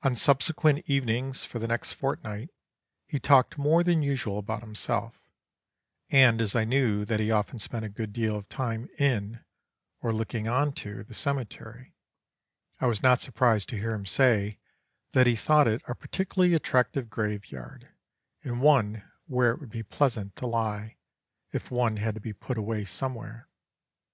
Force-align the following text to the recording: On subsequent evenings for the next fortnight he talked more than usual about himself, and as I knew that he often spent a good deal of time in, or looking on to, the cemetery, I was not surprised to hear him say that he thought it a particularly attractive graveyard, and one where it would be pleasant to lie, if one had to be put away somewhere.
On 0.00 0.14
subsequent 0.14 0.84
evenings 0.86 1.44
for 1.44 1.58
the 1.58 1.68
next 1.68 1.92
fortnight 1.92 2.48
he 3.06 3.20
talked 3.20 3.58
more 3.58 3.84
than 3.84 4.00
usual 4.02 4.38
about 4.38 4.62
himself, 4.62 5.28
and 6.08 6.40
as 6.40 6.56
I 6.56 6.64
knew 6.64 7.04
that 7.04 7.20
he 7.20 7.30
often 7.30 7.58
spent 7.58 7.84
a 7.84 7.90
good 7.90 8.10
deal 8.10 8.36
of 8.36 8.48
time 8.48 8.88
in, 8.98 9.44
or 10.00 10.14
looking 10.14 10.48
on 10.48 10.72
to, 10.76 11.02
the 11.04 11.12
cemetery, 11.12 11.94
I 12.80 12.86
was 12.86 13.02
not 13.02 13.20
surprised 13.20 13.68
to 13.68 13.76
hear 13.76 13.92
him 13.92 14.06
say 14.06 14.60
that 15.12 15.26
he 15.26 15.36
thought 15.36 15.68
it 15.68 15.82
a 15.86 15.94
particularly 15.94 16.54
attractive 16.54 17.10
graveyard, 17.10 17.86
and 18.42 18.62
one 18.62 19.02
where 19.26 19.52
it 19.52 19.60
would 19.60 19.68
be 19.70 19.82
pleasant 19.82 20.36
to 20.36 20.46
lie, 20.46 20.96
if 21.52 21.70
one 21.70 21.98
had 21.98 22.14
to 22.14 22.20
be 22.22 22.32
put 22.32 22.56
away 22.56 22.86
somewhere. 22.86 23.46